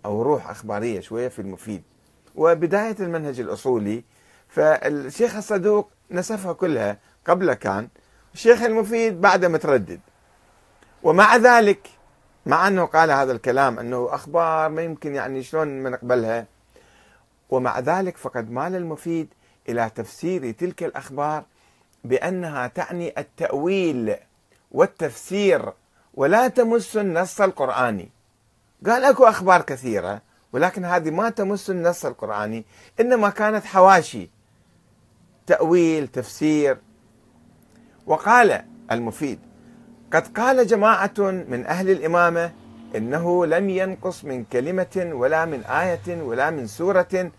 أو 0.06 0.22
روح 0.22 0.50
أخبارية 0.50 1.00
شوية 1.00 1.28
في 1.28 1.40
المفيد. 1.40 1.84
وبداية 2.36 2.96
المنهج 3.00 3.40
الأصولي 3.40 4.04
فالشيخ 4.48 5.36
الصدوق 5.36 5.92
نسفها 6.12 6.54
كلها 6.54 6.98
قبل 7.28 7.54
كان 7.54 7.88
الشيخ 8.34 8.62
المفيد 8.62 9.22
بعد 9.22 9.46
متردد. 9.46 10.00
ومع 11.04 11.36
ذلك 11.36 11.90
مع 12.46 12.68
أنه 12.68 12.86
قال 12.86 13.12
هذا 13.12 13.32
الكلام 13.32 13.80
أنه 13.80 14.08
أخبار 14.12 14.70
ما 14.70 14.82
يمكن 14.82 15.16
يعني 15.16 15.44
شلون 15.44 15.84
ما 15.84 15.90
نقبلها 15.90 16.46
ومع 17.50 17.80
ذلك 17.80 18.18
فقد 18.18 18.52
مال 18.52 18.76
المفيد 18.76 19.34
إلى 19.70 19.92
تفسير 19.96 20.52
تلك 20.52 20.84
الأخبار 20.84 21.44
بأنها 22.04 22.68
تعني 22.68 23.14
التأويل 23.18 24.16
والتفسير 24.72 25.74
ولا 26.14 26.48
تمس 26.48 26.98
النص 26.98 27.42
القرآني. 27.42 28.10
قال 28.86 29.04
أكو 29.06 29.26
أخبار 29.26 29.62
كثيرة 29.62 30.22
ولكن 30.54 30.86
هذه 30.86 31.10
ما 31.12 31.30
تمس 31.30 31.70
النص 31.70 32.06
القرآني 32.06 32.66
إنما 33.00 33.30
كانت 33.30 33.66
حواشي. 33.66 34.30
تأويل 35.48 36.08
تفسير. 36.08 36.78
وقال 38.06 38.64
المفيد 38.92 39.40
قد 40.14 40.28
قال 40.28 40.68
جماعة 40.68 41.14
من 41.20 41.66
أهل 41.66 41.90
الإمامة 41.90 42.52
إنه 42.96 43.46
لم 43.46 43.70
ينقص 43.70 44.26
من 44.26 44.44
كلمة 44.44 45.10
ولا 45.14 45.46
من 45.46 45.64
آية 45.64 46.22
ولا 46.22 46.50
من 46.50 46.68
سورة 46.68 47.32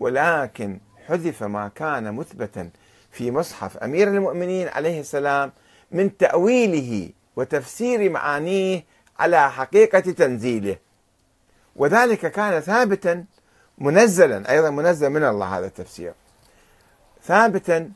ولكن 0.00 0.80
حذف 1.08 1.42
ما 1.42 1.68
كان 1.68 2.14
مثبتا 2.14 2.70
في 3.10 3.30
مصحف 3.30 3.76
أمير 3.76 4.08
المؤمنين 4.08 4.68
عليه 4.68 5.00
السلام 5.00 5.52
من 5.90 6.16
تأويله 6.16 7.10
وتفسير 7.36 8.10
معانيه 8.10 8.84
على 9.18 9.50
حقيقة 9.50 10.00
تنزيله. 10.00 10.76
وذلك 11.76 12.32
كان 12.32 12.60
ثابتا 12.60 13.24
منزلا 13.78 14.50
أيضا 14.50 14.70
منزل 14.70 15.10
من 15.10 15.24
الله 15.24 15.58
هذا 15.58 15.66
التفسير. 15.66 16.12
ثابتا 17.24 17.90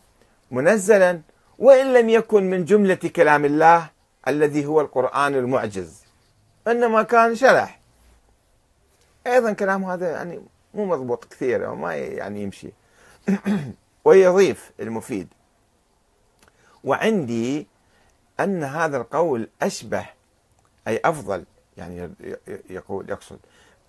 منزلا 0.51 1.20
وإن 1.59 1.92
لم 1.92 2.09
يكن 2.09 2.51
من 2.51 2.64
جملة 2.64 2.94
كلام 2.94 3.44
الله 3.44 3.90
الذي 4.29 4.66
هو 4.66 4.81
القرآن 4.81 5.35
المعجز. 5.35 6.03
إنما 6.68 7.03
كان 7.03 7.35
شرح. 7.35 7.81
أيضا 9.27 9.53
كلام 9.53 9.85
هذا 9.85 10.11
يعني 10.11 10.40
مو 10.75 10.85
مضبوط 10.87 11.25
كثير 11.25 11.70
وما 11.70 11.94
يعني 11.94 12.42
يمشي. 12.42 12.72
ويضيف 14.05 14.71
المفيد. 14.81 15.29
وعندي 16.85 17.67
أن 18.41 18.65
هذا 18.65 18.97
القول 18.97 19.49
أشبه 19.63 20.07
أي 20.89 21.01
أفضل 21.05 21.45
يعني 21.77 22.11
يقول 22.71 23.11
يقصد. 23.11 23.39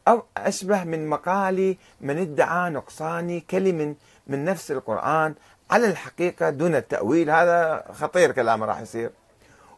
أو 0.07 0.23
أشبه 0.37 0.83
من 0.83 1.07
مقال 1.07 1.75
من 2.01 2.17
ادعى 2.17 2.69
نقصان 2.69 3.39
كلم 3.39 3.95
من 4.27 4.45
نفس 4.45 4.71
القرآن 4.71 5.35
على 5.71 5.87
الحقيقة 5.87 6.49
دون 6.49 6.75
التأويل. 6.75 7.29
هذا 7.29 7.85
خطير 7.93 8.31
كلام 8.31 8.63
راح 8.63 8.79
يصير. 8.79 9.11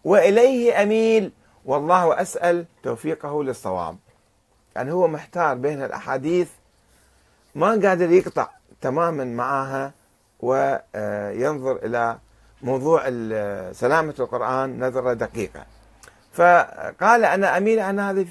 وإليه 0.04 0.84
أميل 0.84 1.32
والله 1.66 2.22
أسأل 2.22 2.66
توفيقه 2.84 3.44
للصواب. 3.44 3.98
يعني 4.76 4.92
هو 4.92 5.08
محتار 5.08 5.56
بين 5.56 5.84
الأحاديث 5.84 6.50
ما 7.56 7.70
قادر 7.70 8.12
يقطع. 8.12 8.50
تماما 8.82 9.24
معها 9.24 9.94
وينظر 10.40 11.76
إلى 11.76 12.18
موضوع 12.62 13.04
سلامة 13.72 14.16
القرآن 14.20 14.88
نظرة 14.88 15.14
دقيقة. 15.14 15.66
فقال 16.34 17.26
أنا 17.26 17.58
أميل 17.58 17.80
عن 17.80 18.00
هذه 18.00 18.28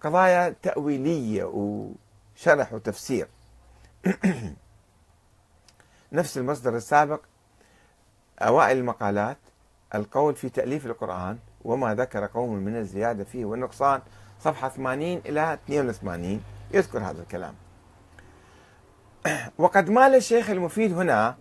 قضايا 0.00 0.54
تأويلية 0.62 1.44
وشرح 1.44 2.72
وتفسير. 2.72 3.28
نفس 6.12 6.38
المصدر 6.38 6.76
السابق 6.76 7.20
أوائل 8.40 8.78
المقالات 8.78 9.36
القول 9.94 10.34
في 10.34 10.48
تأليف 10.48 10.86
القرآن 10.86 11.38
وما 11.64 11.94
ذكر 11.94 12.26
قوم 12.26 12.54
من 12.54 12.76
الزيادة 12.76 13.24
فيه 13.24 13.44
والنقصان 13.44 14.00
صفحة 14.40 14.68
80 14.68 15.02
إلى 15.26 15.58
82 15.64 16.42
يذكر 16.70 16.98
هذا 16.98 17.22
الكلام. 17.22 17.54
وقد 19.58 19.90
مال 19.90 20.14
الشيخ 20.14 20.50
المفيد 20.50 20.92
هنا 20.92 21.36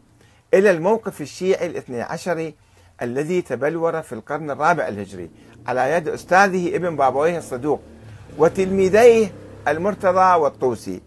إلى 0.53 0.71
الموقف 0.71 1.21
الشيعي 1.21 1.65
الاثني 1.65 2.01
عشري 2.01 2.55
الذي 3.01 3.41
تبلور 3.41 4.01
في 4.01 4.13
القرن 4.13 4.51
الرابع 4.51 4.87
الهجري 4.87 5.29
على 5.67 5.91
يد 5.91 6.07
أستاذه 6.07 6.75
ابن 6.75 6.95
بابويه 6.95 7.37
الصدوق 7.37 7.81
وتلميذيه 8.37 9.31
المرتضى 9.67 10.39
والطوسي. 10.39 11.01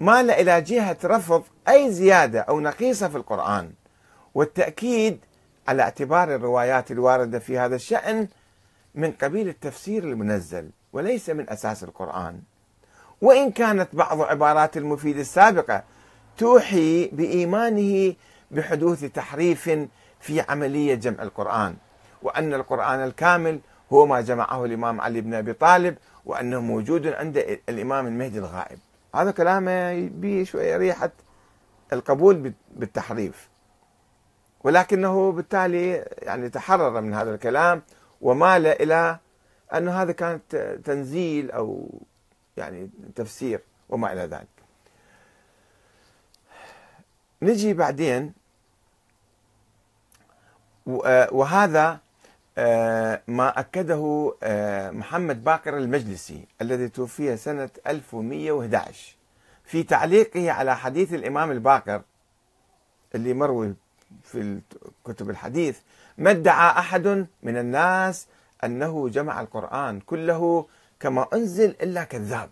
مال 0.00 0.30
إلى 0.30 0.60
جهة 0.60 0.96
رفض 1.04 1.42
أي 1.68 1.92
زيادة 1.92 2.40
أو 2.40 2.60
نقيصة 2.60 3.08
في 3.08 3.16
القرآن 3.16 3.70
والتأكيد 4.34 5.18
على 5.68 5.82
اعتبار 5.82 6.34
الروايات 6.34 6.90
الواردة 6.90 7.38
في 7.38 7.58
هذا 7.58 7.76
الشأن 7.76 8.28
من 8.94 9.12
قبيل 9.12 9.48
التفسير 9.48 10.04
المنزل 10.04 10.70
وليس 10.92 11.30
من 11.30 11.50
أساس 11.50 11.84
القرآن. 11.84 12.40
وإن 13.20 13.50
كانت 13.50 13.88
بعض 13.92 14.20
عبارات 14.20 14.76
المفيد 14.76 15.18
السابقة 15.18 15.82
توحي 16.38 17.06
بإيمانه 17.06 18.14
بحدوث 18.50 19.04
تحريف 19.04 19.70
في 20.20 20.40
عملية 20.48 20.94
جمع 20.94 21.22
القرآن 21.22 21.76
وأن 22.22 22.54
القرآن 22.54 23.04
الكامل 23.04 23.60
هو 23.92 24.06
ما 24.06 24.20
جمعه 24.20 24.64
الإمام 24.64 25.00
علي 25.00 25.20
بن 25.20 25.34
أبي 25.34 25.52
طالب 25.52 25.98
وأنه 26.26 26.60
موجود 26.60 27.06
عند 27.06 27.58
الإمام 27.68 28.06
المهدي 28.06 28.38
الغائب. 28.38 28.78
هذا 29.14 29.30
كلامه 29.30 30.08
به 30.08 30.44
شوية 30.44 30.76
ريحة 30.76 31.10
القبول 31.92 32.52
بالتحريف. 32.76 33.48
ولكنه 34.64 35.32
بالتالي 35.32 36.04
يعني 36.22 36.48
تحرر 36.48 37.00
من 37.00 37.14
هذا 37.14 37.34
الكلام 37.34 37.82
ومال 38.20 38.66
إلى 38.66 39.18
أن 39.74 39.88
هذا 39.88 40.12
كانت 40.12 40.56
تنزيل 40.84 41.50
أو 41.50 41.88
يعني 42.56 42.90
تفسير 43.14 43.60
وما 43.88 44.12
إلى 44.12 44.20
ذلك. 44.20 44.46
نجي 47.42 47.74
بعدين 47.74 48.32
وهذا 51.32 52.00
آه، 52.58 53.22
ما 53.28 53.60
أكده 53.60 54.32
آه، 54.42 54.90
محمد 54.90 55.44
باقر 55.44 55.78
المجلسي 55.78 56.44
الذي 56.62 56.88
توفي 56.88 57.36
سنة 57.36 57.70
1111 57.86 59.16
في 59.64 59.82
تعليقه 59.82 60.50
على 60.50 60.76
حديث 60.76 61.14
الإمام 61.14 61.50
الباقر 61.50 62.02
اللي 63.14 63.34
مروي 63.34 63.74
في 64.22 64.60
كتب 65.04 65.30
الحديث 65.30 65.78
ما 66.18 66.30
ادعى 66.30 66.78
أحد 66.78 67.26
من 67.42 67.56
الناس 67.56 68.26
أنه 68.64 69.08
جمع 69.08 69.40
القرآن 69.40 70.00
كله 70.00 70.66
كما 71.04 71.26
أنزل 71.34 71.70
إلا 71.70 72.04
كذاب. 72.04 72.50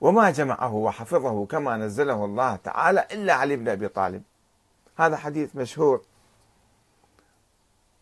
وما 0.00 0.30
جمعه 0.30 0.74
وحفظه 0.74 1.46
كما 1.46 1.76
نزله 1.76 2.24
الله 2.24 2.56
تعالى 2.56 3.06
إلا 3.12 3.34
علي 3.34 3.56
بن 3.56 3.68
أبي 3.68 3.88
طالب. 3.88 4.22
هذا 4.96 5.16
حديث 5.16 5.56
مشهور. 5.56 6.02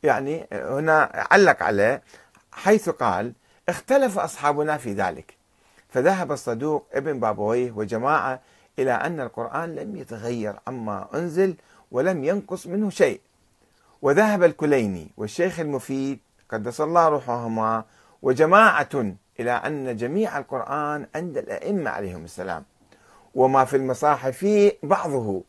يعني 0.03 0.47
هنا 0.53 1.27
علق 1.31 1.63
عليه 1.63 2.03
حيث 2.53 2.89
قال 2.89 3.33
اختلف 3.69 4.19
أصحابنا 4.19 4.77
في 4.77 4.93
ذلك 4.93 5.37
فذهب 5.89 6.33
الصدوق 6.33 6.87
ابن 6.93 7.21
بابويه 7.21 7.73
وجماعة 7.73 8.41
إلى 8.79 8.93
أن 8.93 9.21
القرآن 9.21 9.75
لم 9.75 9.97
يتغير 9.97 10.61
عما 10.67 11.09
أنزل 11.15 11.57
ولم 11.91 12.25
ينقص 12.25 12.67
منه 12.67 12.91
شيء. 12.91 13.21
وذهب 14.03 14.43
الكليني 14.43 15.11
والشيخ 15.17 15.61
المفيد 15.61 16.19
قدس 16.51 16.81
الله 16.81 17.09
روحهما 17.09 17.85
وجماعة 18.23 19.15
إلى 19.41 19.51
أن 19.51 19.97
جميع 19.97 20.39
القرآن 20.39 21.07
عند 21.15 21.39
الأئمة 21.39 21.91
عليهم 21.91 22.25
السلام. 22.25 22.65
وما 23.35 23.65
في 23.65 23.77
المصاحف 23.77 24.47
بعضه. 24.83 25.43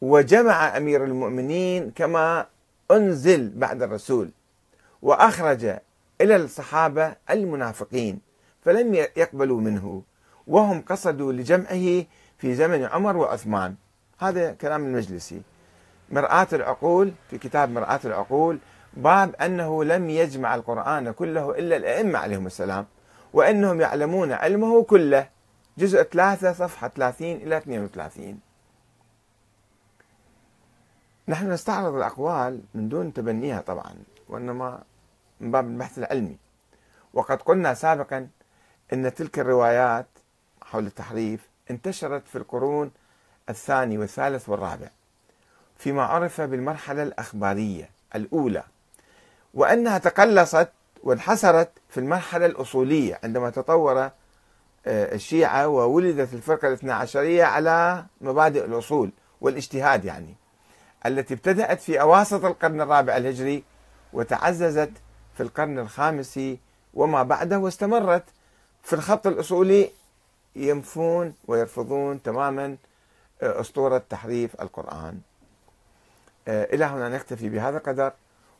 وجمع 0.00 0.76
أمير 0.76 1.04
المؤمنين 1.04 1.90
كما 1.90 2.46
أنزل 2.90 3.50
بعد 3.56 3.82
الرسول. 3.82 4.30
وأخرج 5.02 5.64
إلى 6.20 6.36
الصحابة 6.36 7.14
المنافقين 7.30 8.20
فلم 8.64 8.94
يقبلوا 8.94 9.60
منه. 9.60 10.02
وهم 10.46 10.82
قصدوا 10.82 11.32
لجمعه 11.32 12.04
في 12.38 12.54
زمن 12.54 12.84
عمر 12.84 13.16
وعثمان. 13.16 13.74
هذا 14.18 14.52
كلام 14.52 14.84
المجلسي. 14.84 15.42
مرآة 16.10 16.48
العقول 16.52 17.12
في 17.30 17.38
كتاب 17.38 17.70
مرآة 17.70 18.00
العقول 18.04 18.58
باب 18.94 19.34
أنه 19.36 19.84
لم 19.84 20.10
يجمع 20.10 20.54
القرآن 20.54 21.12
كله 21.12 21.50
إلا 21.58 21.76
الأئمة 21.76 22.18
عليهم 22.18 22.46
السلام 22.46 22.86
وأنهم 23.32 23.80
يعلمون 23.80 24.32
علمه 24.32 24.82
كله. 24.84 25.28
جزء 25.78 26.02
ثلاثة 26.02 26.52
صفحة 26.52 26.88
30 26.88 27.36
إلى 27.36 27.56
32 27.56 28.40
نحن 31.28 31.52
نستعرض 31.52 31.94
الأقوال 31.94 32.60
من 32.74 32.88
دون 32.88 33.12
تبنيها 33.12 33.60
طبعا 33.60 33.94
وإنما 34.28 34.82
من 35.40 35.50
باب 35.50 35.66
البحث 35.66 35.98
العلمي. 35.98 36.36
وقد 37.14 37.42
قلنا 37.42 37.74
سابقا 37.74 38.28
أن 38.92 39.14
تلك 39.14 39.38
الروايات 39.38 40.06
حول 40.62 40.86
التحريف 40.86 41.48
انتشرت 41.70 42.28
في 42.28 42.38
القرون 42.38 42.90
الثاني 43.48 43.98
والثالث 43.98 44.48
والرابع 44.48 44.88
فيما 45.78 46.02
عرف 46.02 46.40
بالمرحلة 46.40 47.02
الأخبارية 47.02 47.90
الأولى. 48.14 48.64
وأنها 49.54 49.98
تقلصت 49.98 50.68
وانحسرت 51.02 51.70
في 51.88 52.00
المرحلة 52.00 52.46
الأصولية 52.46 53.20
عندما 53.24 53.50
تطور 53.50 54.10
آه، 54.86 55.14
الشيعة 55.14 55.68
وولدت 55.68 56.34
الفرقة 56.34 56.68
الاثنى 56.68 56.92
عشرية 56.92 57.44
على 57.44 58.04
مبادئ 58.20 58.64
الأصول 58.64 59.10
والاجتهاد 59.40 60.04
يعني 60.04 60.34
التي 61.06 61.34
ابتدأت 61.34 61.80
في 61.80 62.00
أواسط 62.00 62.44
القرن 62.44 62.80
الرابع 62.80 63.16
الهجري 63.16 63.64
وتعززت 64.12 64.90
في 65.34 65.42
القرن 65.42 65.78
الخامس 65.78 66.40
وما 66.94 67.22
بعده 67.22 67.58
واستمرت 67.58 68.24
في 68.82 68.92
الخط 68.92 69.26
الأصولي 69.26 69.90
ينفون 70.56 71.34
ويرفضون 71.46 72.22
تماما 72.22 72.76
آه، 73.42 73.60
أسطورة 73.60 74.02
تحريف 74.10 74.60
القرآن. 74.60 75.20
آه، 76.48 76.64
إلى 76.74 76.84
هنا 76.84 77.08
نكتفي 77.08 77.48
بهذا 77.48 77.76
القدر. 77.76 78.12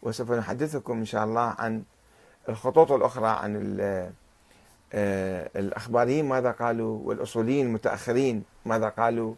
وسوف 0.03 0.33
نحدثكم 0.33 0.99
إن 0.99 1.05
شاء 1.05 1.25
الله 1.25 1.55
عن 1.59 1.83
الخطوط 2.49 2.93
الأخرى 2.93 3.29
عن 3.29 3.77
آه، 4.93 5.51
الأخباريين 5.57 6.29
ماذا 6.29 6.51
قالوا؟ 6.51 6.99
والأصوليين 7.05 7.67
المتأخرين 7.67 8.45
ماذا 8.67 8.89
قالوا؟ 8.89 9.35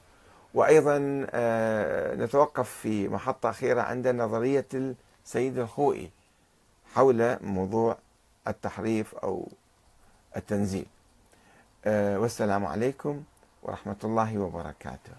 وأيضا 0.54 1.26
آه، 1.30 2.14
نتوقف 2.14 2.70
في 2.70 3.08
محطة 3.08 3.50
أخيرة 3.50 3.82
عند 3.82 4.08
نظرية 4.08 4.66
السيد 5.24 5.58
الخوئي 5.58 6.10
حول 6.94 7.36
موضوع 7.40 7.96
التحريف 8.48 9.14
أو 9.14 9.48
التنزيل. 10.36 10.86
والسلام 11.86 12.66
عليكم 12.66 13.22
ورحمة 13.62 13.96
الله 14.04 14.38
وبركاته. 14.38 15.12